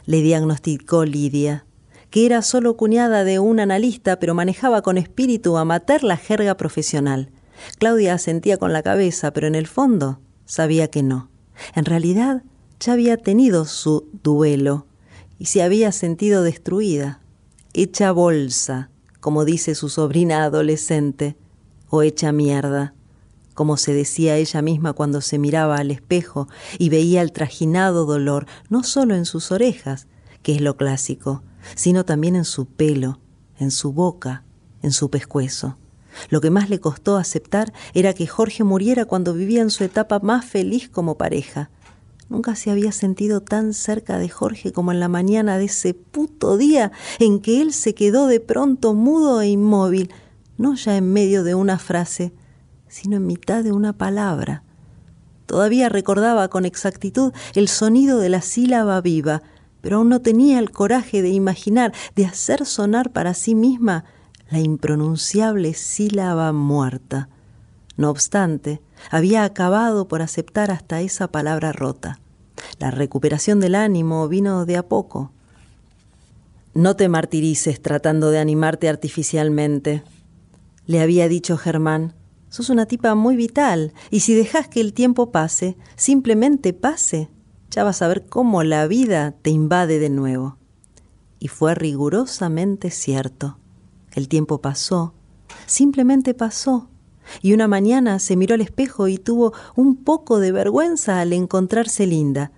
[0.07, 1.67] Le diagnosticó Lidia,
[2.11, 7.31] que era solo cuñada de un analista, pero manejaba con espíritu amateur la jerga profesional.
[7.79, 11.29] Claudia asentía con la cabeza, pero en el fondo sabía que no.
[11.75, 12.43] En realidad,
[12.81, 14.87] ya había tenido su duelo
[15.39, 17.21] y se había sentido destruida,
[17.75, 18.91] hecha bolsa,
[19.29, 21.37] como dice su sobrina adolescente,
[21.91, 22.95] o hecha mierda,
[23.53, 28.47] como se decía ella misma cuando se miraba al espejo y veía el trajinado dolor,
[28.71, 30.07] no solo en sus orejas,
[30.41, 31.43] que es lo clásico,
[31.75, 33.21] sino también en su pelo,
[33.59, 34.45] en su boca,
[34.81, 35.77] en su pescuezo.
[36.31, 40.21] Lo que más le costó aceptar era que Jorge muriera cuando vivía en su etapa
[40.21, 41.69] más feliz como pareja,
[42.29, 46.59] Nunca se había sentido tan cerca de Jorge como en la mañana de ese puto
[46.59, 50.11] día en que él se quedó de pronto mudo e inmóvil,
[50.59, 52.33] no ya en medio de una frase,
[52.87, 54.63] sino en mitad de una palabra.
[55.47, 59.43] Todavía recordaba con exactitud el sonido de la sílaba viva,
[59.81, 64.05] pero aún no tenía el coraje de imaginar, de hacer sonar para sí misma
[64.51, 67.31] la impronunciable sílaba muerta.
[67.97, 72.21] No obstante, había acabado por aceptar hasta esa palabra rota.
[72.79, 75.33] La recuperación del ánimo vino de a poco.
[76.75, 80.03] No te martirices tratando de animarte artificialmente.
[80.87, 82.15] le había dicho Germán.
[82.51, 87.29] Sos una tipa muy vital, y si dejas que el tiempo pase, simplemente pase,
[87.71, 90.57] ya vas a ver cómo la vida te invade de nuevo.
[91.39, 93.59] Y fue rigurosamente cierto.
[94.13, 95.13] El tiempo pasó,
[95.67, 96.89] simplemente pasó,
[97.43, 102.07] y una mañana se miró al espejo y tuvo un poco de vergüenza al encontrarse
[102.07, 102.53] linda,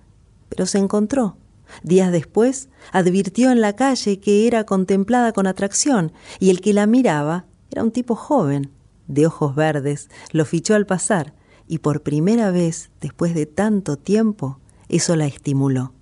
[0.49, 1.37] pero se encontró.
[1.83, 6.87] Días después, advirtió en la calle que era contemplada con atracción, y el que la
[6.87, 8.71] miraba era un tipo joven,
[9.07, 11.35] de ojos verdes, lo fichó al pasar,
[11.69, 15.93] y por primera vez, después de tanto tiempo, eso la estimuló.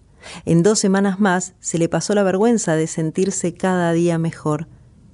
[0.45, 4.67] En dos semanas más se le pasó la vergüenza de sentirse cada día mejor,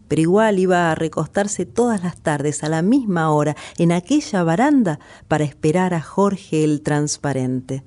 [0.08, 4.98] pero igual iba a recostarse todas las tardes a la misma hora en aquella baranda
[5.28, 7.82] para esperar a Jorge el transparente.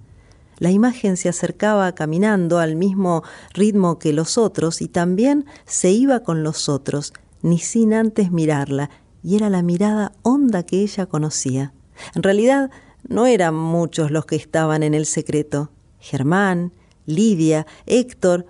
[0.59, 6.21] La imagen se acercaba caminando al mismo ritmo que los otros y también se iba
[6.21, 8.89] con los otros, ni sin antes mirarla,
[9.21, 11.73] y era la mirada honda que ella conocía.
[12.15, 12.71] En realidad,
[13.07, 15.71] no eran muchos los que estaban en el secreto.
[15.99, 16.73] Germán,
[17.05, 18.45] Lidia, Héctor,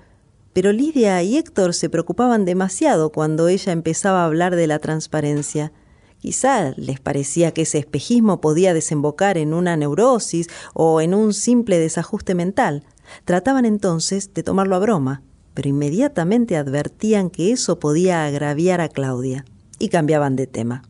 [0.57, 5.71] pero Lidia y Héctor se preocupaban demasiado cuando ella empezaba a hablar de la transparencia.
[6.17, 11.77] Quizá les parecía que ese espejismo podía desembocar en una neurosis o en un simple
[11.77, 12.85] desajuste mental.
[13.23, 15.21] Trataban entonces de tomarlo a broma,
[15.53, 19.45] pero inmediatamente advertían que eso podía agraviar a Claudia
[19.77, 20.81] y cambiaban de tema.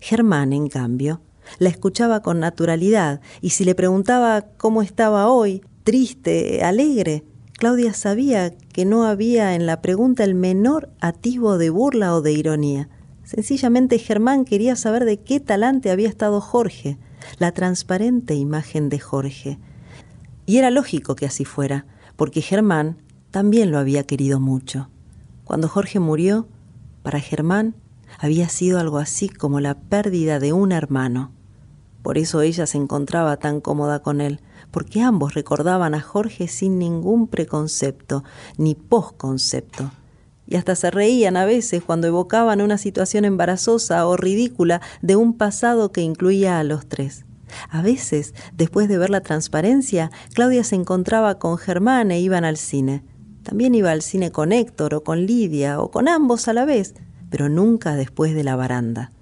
[0.00, 1.20] Germán, en cambio,
[1.58, 7.22] la escuchaba con naturalidad y si le preguntaba cómo estaba hoy, triste, alegre.
[7.64, 12.30] Claudia sabía que no había en la pregunta el menor atisbo de burla o de
[12.30, 12.90] ironía.
[13.22, 16.98] Sencillamente Germán quería saber de qué talante había estado Jorge,
[17.38, 19.58] la transparente imagen de Jorge.
[20.44, 22.98] Y era lógico que así fuera, porque Germán
[23.30, 24.90] también lo había querido mucho.
[25.44, 26.46] Cuando Jorge murió,
[27.02, 27.76] para Germán
[28.18, 31.32] había sido algo así como la pérdida de un hermano.
[32.02, 34.40] Por eso ella se encontraba tan cómoda con él,
[34.74, 38.24] porque ambos recordaban a Jorge sin ningún preconcepto
[38.56, 39.92] ni posconcepto.
[40.48, 45.34] Y hasta se reían a veces cuando evocaban una situación embarazosa o ridícula de un
[45.34, 47.24] pasado que incluía a los tres.
[47.70, 52.56] A veces, después de ver la transparencia, Claudia se encontraba con Germán e iban al
[52.56, 53.04] cine.
[53.44, 56.94] También iba al cine con Héctor o con Lidia o con ambos a la vez,
[57.30, 59.12] pero nunca después de la baranda,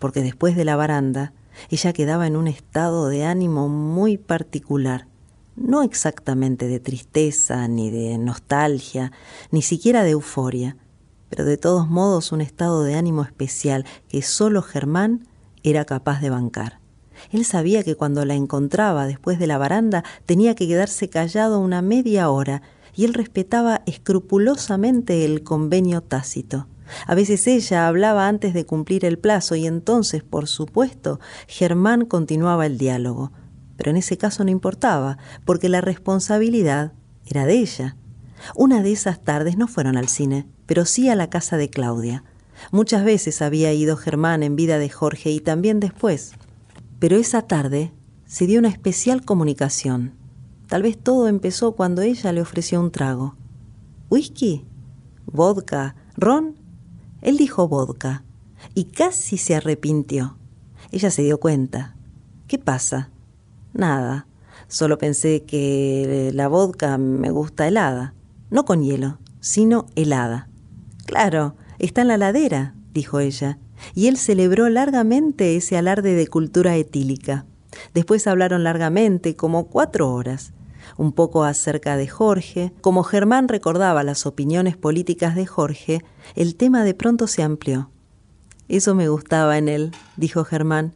[0.00, 1.32] porque después de la baranda
[1.70, 5.06] ella quedaba en un estado de ánimo muy particular,
[5.56, 9.12] no exactamente de tristeza, ni de nostalgia,
[9.50, 10.76] ni siquiera de euforia,
[11.28, 15.26] pero de todos modos un estado de ánimo especial que solo Germán
[15.62, 16.80] era capaz de bancar.
[17.32, 21.82] Él sabía que cuando la encontraba después de la baranda tenía que quedarse callado una
[21.82, 22.62] media hora,
[22.94, 26.66] y él respetaba escrupulosamente el convenio tácito.
[27.06, 32.66] A veces ella hablaba antes de cumplir el plazo y entonces, por supuesto, Germán continuaba
[32.66, 33.32] el diálogo.
[33.76, 36.92] Pero en ese caso no importaba, porque la responsabilidad
[37.26, 37.96] era de ella.
[38.54, 42.24] Una de esas tardes no fueron al cine, pero sí a la casa de Claudia.
[42.70, 46.32] Muchas veces había ido Germán en vida de Jorge y también después.
[46.98, 47.92] Pero esa tarde
[48.24, 50.14] se dio una especial comunicación.
[50.68, 53.36] Tal vez todo empezó cuando ella le ofreció un trago.
[54.10, 54.64] ¿Whisky?
[55.26, 55.94] ¿Vodka?
[56.16, 56.56] ¿Ron?
[57.26, 58.22] Él dijo vodka
[58.72, 60.38] y casi se arrepintió.
[60.92, 61.96] Ella se dio cuenta.
[62.46, 63.10] ¿Qué pasa?
[63.72, 64.28] Nada.
[64.68, 68.14] Solo pensé que la vodka me gusta helada.
[68.50, 70.48] No con hielo, sino helada.
[71.04, 73.58] Claro, está en la ladera, dijo ella,
[73.92, 77.44] y él celebró largamente ese alarde de cultura etílica.
[77.92, 80.52] Después hablaron largamente, como cuatro horas
[80.96, 82.72] un poco acerca de Jorge.
[82.80, 87.90] Como Germán recordaba las opiniones políticas de Jorge, el tema de pronto se amplió.
[88.68, 90.94] Eso me gustaba en él, dijo Germán.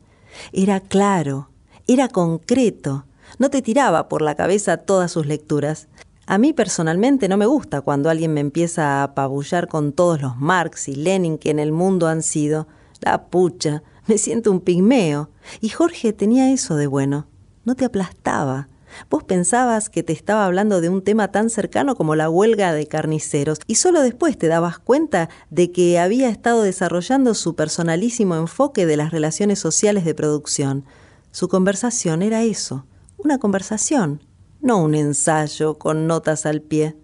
[0.52, 1.50] Era claro,
[1.86, 3.04] era concreto,
[3.38, 5.88] no te tiraba por la cabeza todas sus lecturas.
[6.26, 10.36] A mí personalmente no me gusta cuando alguien me empieza a apabullar con todos los
[10.36, 12.68] Marx y Lenin que en el mundo han sido.
[13.00, 15.30] La pucha, me siento un pigmeo.
[15.60, 17.26] Y Jorge tenía eso de bueno.
[17.64, 18.68] No te aplastaba,
[19.08, 22.86] Vos pensabas que te estaba hablando de un tema tan cercano como la huelga de
[22.86, 28.86] carniceros y solo después te dabas cuenta de que había estado desarrollando su personalísimo enfoque
[28.86, 30.84] de las relaciones sociales de producción.
[31.30, 32.86] Su conversación era eso,
[33.18, 34.22] una conversación,
[34.60, 36.96] no un ensayo con notas al pie.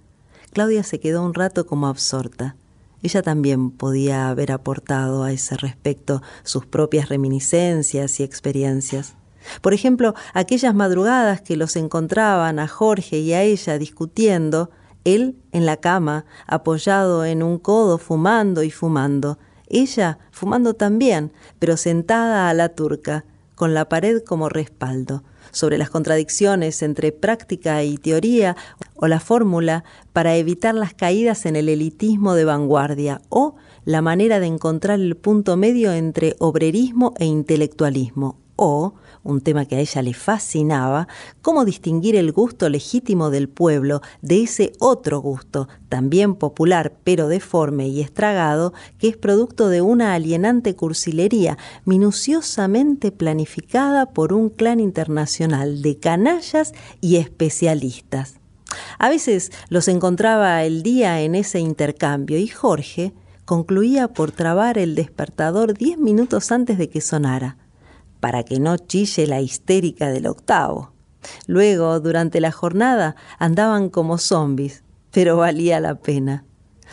[0.53, 2.57] Claudia se quedó un rato como absorta.
[3.03, 9.15] Ella también podía haber aportado a ese respecto sus propias reminiscencias y experiencias.
[9.61, 14.71] Por ejemplo, aquellas madrugadas que los encontraban a Jorge y a ella discutiendo,
[15.05, 19.39] él en la cama, apoyado en un codo, fumando y fumando,
[19.69, 23.25] ella fumando también, pero sentada a la turca,
[23.55, 28.57] con la pared como respaldo, sobre las contradicciones entre práctica y teoría
[28.95, 34.41] o la fórmula para evitar las caídas en el elitismo de vanguardia o la manera
[34.41, 38.95] de encontrar el punto medio entre obrerismo e intelectualismo o
[39.27, 41.09] un tema que a ella le fascinaba,
[41.43, 47.89] cómo distinguir el gusto legítimo del pueblo de ese otro gusto, también popular pero deforme
[47.89, 55.83] y estragado, que es producto de una alienante cursilería minuciosamente planificada por un clan internacional
[55.83, 58.37] de canallas y especialistas.
[58.99, 63.13] A veces los encontraba el día en ese intercambio y Jorge
[63.45, 67.57] concluía por trabar el despertador diez minutos antes de que sonara
[68.21, 70.93] para que no chille la histérica del octavo.
[71.47, 76.45] Luego, durante la jornada, andaban como zombis, pero valía la pena.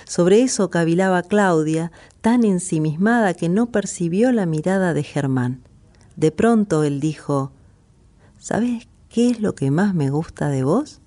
[0.06, 5.62] Sobre eso cavilaba Claudia, tan ensimismada que no percibió la mirada de Germán.
[6.16, 7.52] De pronto él dijo,
[8.38, 11.03] ¿Sabes qué es lo que más me gusta de vos?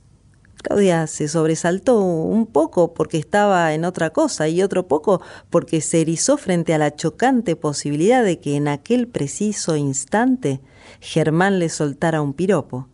[0.66, 6.00] Claudia se sobresaltó un poco porque estaba en otra cosa y otro poco porque se
[6.00, 10.60] erizó frente a la chocante posibilidad de que en aquel preciso instante
[10.98, 12.88] Germán le soltara un piropo.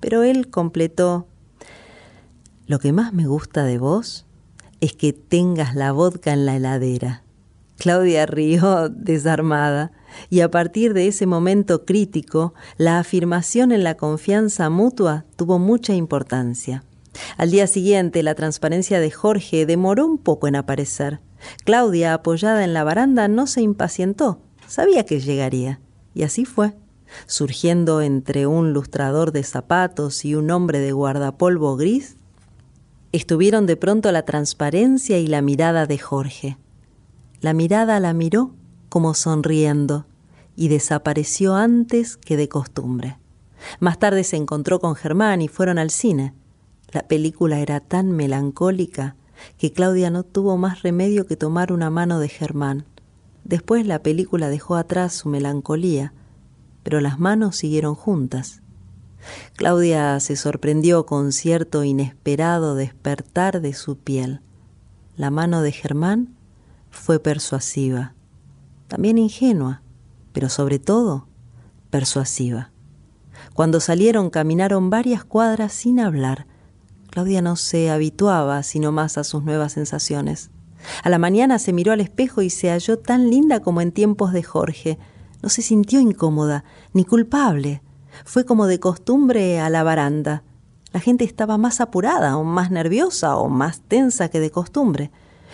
[0.00, 1.26] Pero él completó,
[2.66, 4.24] lo que más me gusta de vos
[4.80, 7.22] es que tengas la vodka en la heladera.
[7.76, 9.92] Claudia rió desarmada
[10.30, 15.92] y a partir de ese momento crítico, la afirmación en la confianza mutua tuvo mucha
[15.92, 16.82] importancia.
[17.36, 21.20] Al día siguiente, la transparencia de Jorge demoró un poco en aparecer.
[21.64, 24.40] Claudia, apoyada en la baranda, no se impacientó.
[24.66, 25.80] Sabía que llegaría.
[26.14, 26.74] Y así fue.
[27.26, 32.16] Surgiendo entre un lustrador de zapatos y un hombre de guardapolvo gris,
[33.12, 36.58] estuvieron de pronto la transparencia y la mirada de Jorge.
[37.40, 38.54] La mirada la miró
[38.88, 40.06] como sonriendo
[40.56, 43.18] y desapareció antes que de costumbre.
[43.80, 46.34] Más tarde se encontró con Germán y fueron al cine.
[46.94, 49.16] La película era tan melancólica
[49.58, 52.84] que Claudia no tuvo más remedio que tomar una mano de Germán.
[53.42, 56.14] Después la película dejó atrás su melancolía,
[56.84, 58.62] pero las manos siguieron juntas.
[59.56, 64.40] Claudia se sorprendió con cierto inesperado despertar de su piel.
[65.16, 66.36] La mano de Germán
[66.90, 68.14] fue persuasiva,
[68.86, 69.82] también ingenua,
[70.32, 71.26] pero sobre todo
[71.90, 72.70] persuasiva.
[73.52, 76.46] Cuando salieron caminaron varias cuadras sin hablar,
[77.14, 80.50] Claudia no se habituaba sino más a sus nuevas sensaciones.
[81.04, 84.32] A la mañana se miró al espejo y se halló tan linda como en tiempos
[84.32, 84.98] de Jorge.
[85.40, 87.82] No se sintió incómoda ni culpable.
[88.24, 90.42] Fue como de costumbre a la baranda.
[90.92, 95.12] La gente estaba más apurada o más nerviosa o más tensa que de costumbre.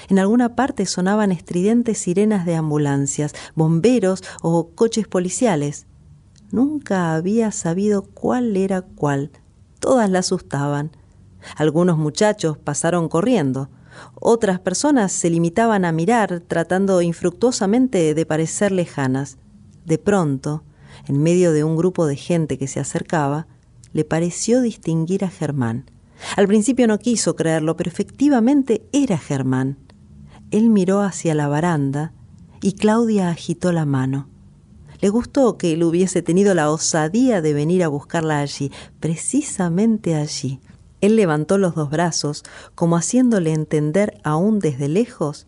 [0.09, 5.87] En alguna parte sonaban estridentes sirenas de ambulancias, bomberos o coches policiales.
[6.53, 9.31] Nunca había sabido cuál era cuál.
[9.79, 10.93] Todas la asustaban.
[11.57, 13.69] Algunos muchachos pasaron corriendo.
[14.15, 19.39] Otras personas se limitaban a mirar, tratando infructuosamente de parecer lejanas.
[19.85, 20.63] De pronto,
[21.07, 23.47] en medio de un grupo de gente que se acercaba,
[23.93, 25.91] le pareció distinguir a Germán.
[26.37, 29.79] Al principio no quiso creerlo, pero efectivamente era Germán.
[30.51, 32.13] Él miró hacia la baranda
[32.61, 34.29] y Claudia agitó la mano.
[35.01, 38.71] Le gustó que él hubiese tenido la osadía de venir a buscarla allí,
[39.01, 40.61] precisamente allí,
[41.01, 42.45] él levantó los dos brazos,
[42.75, 45.47] como haciéndole entender aún desde lejos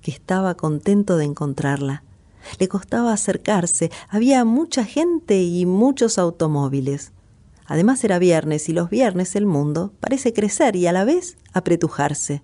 [0.00, 2.02] que estaba contento de encontrarla.
[2.58, 7.12] Le costaba acercarse, había mucha gente y muchos automóviles.
[7.66, 12.42] Además era viernes y los viernes el mundo parece crecer y a la vez apretujarse.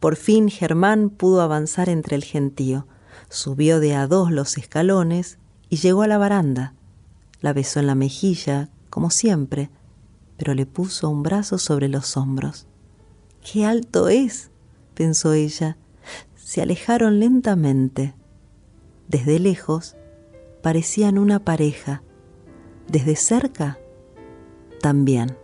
[0.00, 2.86] Por fin Germán pudo avanzar entre el gentío.
[3.28, 5.38] Subió de a dos los escalones
[5.68, 6.74] y llegó a la baranda.
[7.40, 9.68] La besó en la mejilla, como siempre,
[10.36, 12.66] pero le puso un brazo sobre los hombros.
[13.40, 14.50] ¡Qué alto es!
[14.94, 15.76] pensó ella.
[16.36, 18.14] Se alejaron lentamente.
[19.08, 19.96] Desde lejos
[20.62, 22.02] parecían una pareja.
[22.88, 23.78] Desde cerca
[24.80, 25.36] también.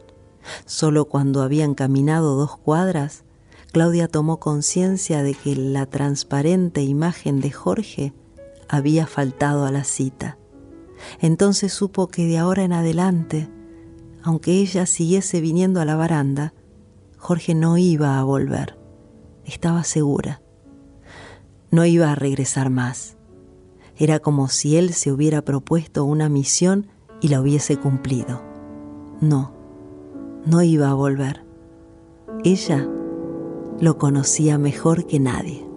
[0.66, 3.24] Solo cuando habían caminado dos cuadras,
[3.72, 8.12] Claudia tomó conciencia de que la transparente imagen de Jorge
[8.68, 10.38] había faltado a la cita.
[11.20, 13.48] Entonces supo que de ahora en adelante
[14.22, 16.54] aunque ella siguiese viniendo a la baranda,
[17.18, 18.78] Jorge no iba a volver.
[19.44, 20.42] Estaba segura.
[21.70, 23.16] No iba a regresar más.
[23.96, 26.88] Era como si él se hubiera propuesto una misión
[27.20, 28.42] y la hubiese cumplido.
[29.20, 29.54] No,
[30.44, 31.44] no iba a volver.
[32.44, 32.88] Ella
[33.80, 35.71] lo conocía mejor que nadie.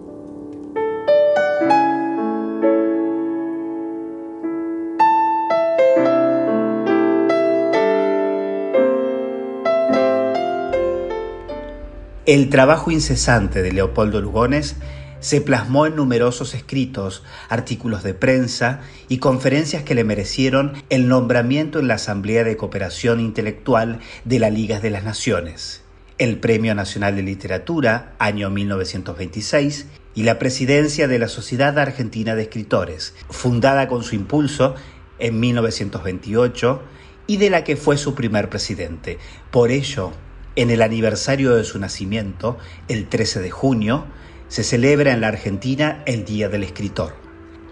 [12.26, 14.74] El trabajo incesante de Leopoldo Lugones
[15.20, 21.78] se plasmó en numerosos escritos, artículos de prensa y conferencias que le merecieron el nombramiento
[21.78, 25.84] en la Asamblea de Cooperación Intelectual de la Liga de las Naciones,
[26.18, 32.42] el Premio Nacional de Literatura, año 1926, y la presidencia de la Sociedad Argentina de
[32.42, 34.74] Escritores, fundada con su impulso
[35.20, 36.82] en 1928
[37.28, 39.18] y de la que fue su primer presidente.
[39.52, 40.10] Por ello,
[40.56, 44.06] en el aniversario de su nacimiento, el 13 de junio,
[44.48, 47.14] se celebra en la Argentina el Día del Escritor,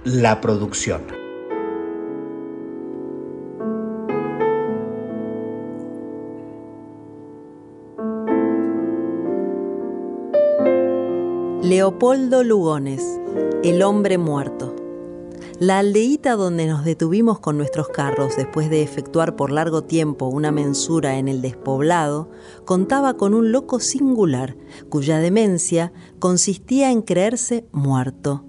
[0.04, 1.02] la producción.
[11.62, 13.02] Leopoldo Lugones,
[13.62, 14.73] El hombre muerto.
[15.64, 20.52] La aldeíta donde nos detuvimos con nuestros carros después de efectuar por largo tiempo una
[20.52, 22.28] mensura en el despoblado,
[22.66, 24.58] contaba con un loco singular,
[24.90, 28.44] cuya demencia consistía en creerse muerto.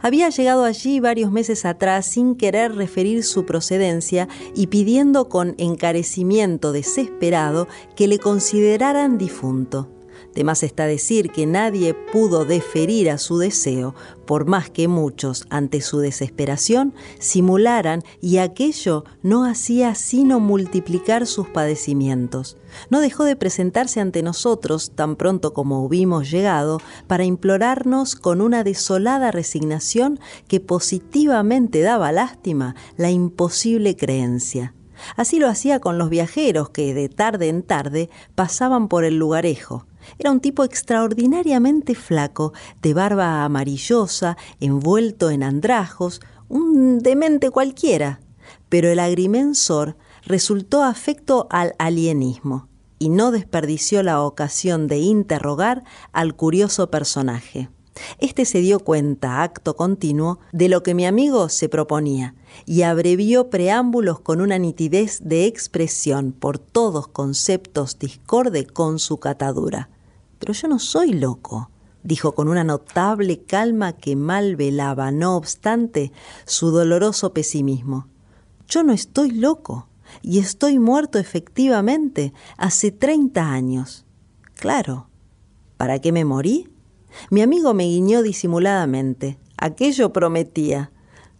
[0.00, 6.70] Había llegado allí varios meses atrás sin querer referir su procedencia y pidiendo con encarecimiento
[6.70, 7.66] desesperado
[7.96, 9.88] que le consideraran difunto.
[10.34, 15.44] De más está decir que nadie pudo deferir a su deseo, por más que muchos,
[15.50, 22.56] ante su desesperación, simularan y aquello no hacía sino multiplicar sus padecimientos.
[22.90, 26.78] No dejó de presentarse ante nosotros tan pronto como hubimos llegado
[27.08, 34.74] para implorarnos con una desolada resignación que positivamente daba lástima la imposible creencia.
[35.16, 39.86] Así lo hacía con los viajeros que de tarde en tarde pasaban por el lugarejo
[40.18, 42.52] era un tipo extraordinariamente flaco,
[42.82, 48.20] de barba amarillosa, envuelto en andrajos, un demente cualquiera.
[48.68, 56.34] Pero el agrimensor resultó afecto al alienismo y no desperdició la ocasión de interrogar al
[56.36, 57.70] curioso personaje.
[58.18, 62.34] Este se dio cuenta, acto continuo, de lo que mi amigo se proponía
[62.66, 69.88] y abrevió preámbulos con una nitidez de expresión por todos conceptos discorde con su catadura.
[70.40, 71.70] Pero yo no soy loco,
[72.02, 76.12] dijo con una notable calma que mal velaba, no obstante,
[76.46, 78.08] su doloroso pesimismo.
[78.66, 79.86] Yo no estoy loco
[80.22, 84.06] y estoy muerto efectivamente hace treinta años.
[84.54, 85.08] Claro.
[85.76, 86.68] ¿Para qué me morí?
[87.30, 89.38] Mi amigo me guiñó disimuladamente.
[89.56, 90.90] Aquello prometía.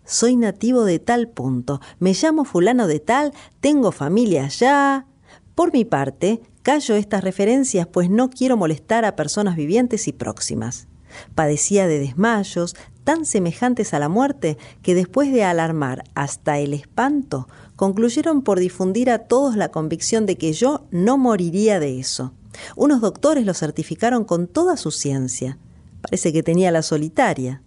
[0.04, 5.06] Soy nativo de tal punto, me llamo fulano de tal, tengo familia allá.
[5.54, 10.86] Por mi parte, callo estas referencias pues no quiero molestar a personas vivientes y próximas.
[11.34, 17.48] Padecía de desmayos tan semejantes a la muerte que después de alarmar hasta el espanto,
[17.76, 22.32] concluyeron por difundir a todos la convicción de que yo no moriría de eso.
[22.76, 25.58] Unos doctores lo certificaron con toda su ciencia.
[26.02, 27.62] Parece que tenía la solitaria.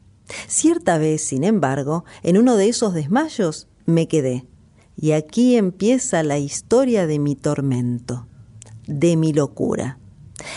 [0.47, 4.45] Cierta vez, sin embargo, en uno de esos desmayos me quedé.
[4.95, 8.27] Y aquí empieza la historia de mi tormento,
[8.87, 9.99] de mi locura.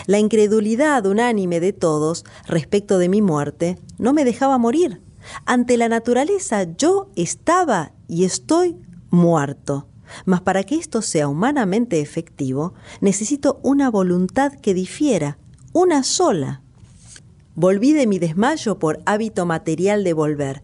[0.06, 5.02] La incredulidad unánime de todos respecto de mi muerte no me dejaba morir.
[5.44, 8.76] Ante la naturaleza yo estaba y estoy
[9.10, 9.88] muerto.
[10.24, 15.38] Mas para que esto sea humanamente efectivo, necesito una voluntad que difiera,
[15.72, 16.62] una sola.
[17.54, 20.62] Volví de mi desmayo por hábito material de volver,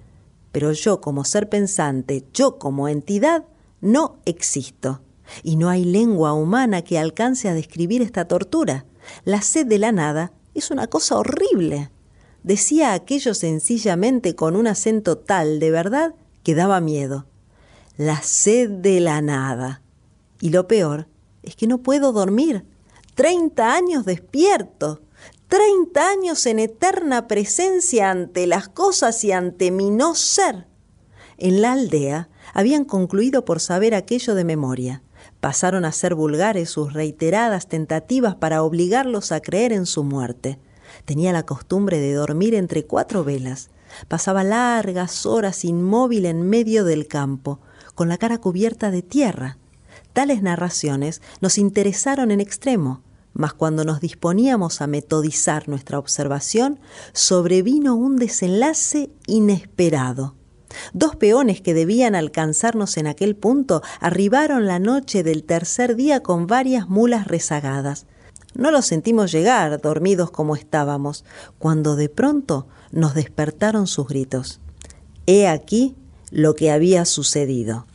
[0.52, 3.44] pero yo como ser pensante, yo como entidad,
[3.80, 5.00] no existo.
[5.42, 8.84] Y no hay lengua humana que alcance a describir esta tortura.
[9.24, 11.90] La sed de la nada es una cosa horrible.
[12.42, 17.26] Decía aquello sencillamente con un acento tal de verdad que daba miedo.
[17.96, 19.82] La sed de la nada.
[20.40, 21.06] Y lo peor
[21.42, 22.64] es que no puedo dormir.
[23.14, 25.02] Treinta años despierto.
[25.48, 30.66] Treinta años en eterna presencia ante las cosas y ante mi no ser.
[31.36, 35.02] En la aldea habían concluido por saber aquello de memoria.
[35.42, 40.60] Pasaron a ser vulgares sus reiteradas tentativas para obligarlos a creer en su muerte.
[41.04, 43.70] Tenía la costumbre de dormir entre cuatro velas.
[44.06, 47.58] Pasaba largas horas inmóvil en medio del campo,
[47.96, 49.58] con la cara cubierta de tierra.
[50.12, 53.02] Tales narraciones nos interesaron en extremo
[53.34, 56.78] mas cuando nos disponíamos a metodizar nuestra observación,
[57.14, 60.36] sobrevino un desenlace inesperado.
[60.92, 66.46] Dos peones que debían alcanzarnos en aquel punto arribaron la noche del tercer día con
[66.46, 68.06] varias mulas rezagadas.
[68.54, 71.24] No los sentimos llegar, dormidos como estábamos,
[71.58, 74.60] cuando de pronto nos despertaron sus gritos.
[75.26, 75.94] He aquí
[76.30, 77.86] lo que había sucedido.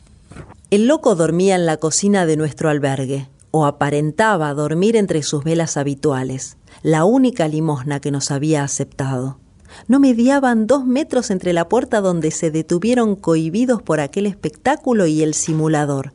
[0.70, 5.76] El loco dormía en la cocina de nuestro albergue o aparentaba dormir entre sus velas
[5.76, 6.56] habituales.
[6.82, 9.38] la única limosna que nos había aceptado.
[9.86, 15.22] No mediaban dos metros entre la puerta donde se detuvieron cohibidos por aquel espectáculo y
[15.22, 16.12] el simulador.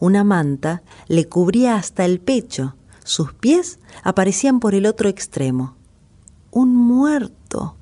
[0.00, 2.76] Una manta le cubría hasta el pecho.
[3.04, 5.76] Sus pies aparecían por el otro extremo.
[6.50, 7.76] Un muerto,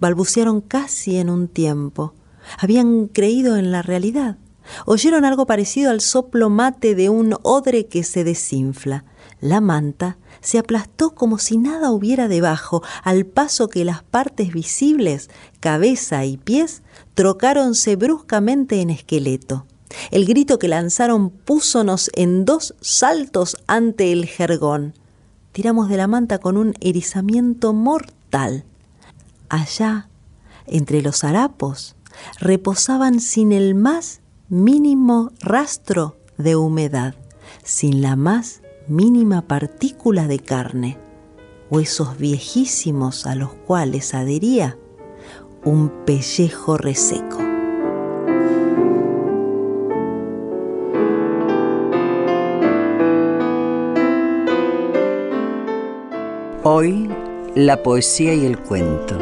[0.00, 2.14] balbucearon casi en un tiempo.
[2.58, 4.38] Habían creído en la realidad.
[4.86, 9.04] Oyeron algo parecido al soplo mate de un odre que se desinfla.
[9.40, 15.30] La manta se aplastó como si nada hubiera debajo, al paso que las partes visibles,
[15.60, 16.82] cabeza y pies,
[17.14, 19.66] trocáronse bruscamente en esqueleto.
[20.10, 24.94] El grito que lanzaron púsonos en dos saltos ante el jergón.
[25.52, 28.64] Tiramos de la manta con un erizamiento mortal.
[29.48, 30.08] Allá,
[30.66, 31.94] entre los harapos,
[32.40, 37.14] reposaban sin el más mínimo rastro de humedad,
[37.62, 40.98] sin la más mínima partícula de carne,
[41.70, 44.76] huesos viejísimos a los cuales adhería
[45.64, 47.38] un pellejo reseco.
[56.64, 57.08] Hoy,
[57.54, 59.18] la poesía y el cuento.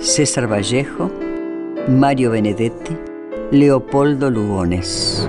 [0.00, 1.10] César Vallejo,
[1.88, 2.96] Mario Benedetti,
[3.50, 5.28] Leopoldo Lugones.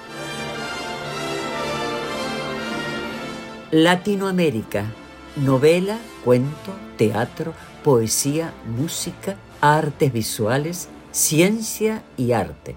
[3.71, 4.83] Latinoamérica.
[5.37, 7.53] Novela, cuento, teatro,
[7.85, 12.75] poesía, música, artes visuales, ciencia y arte.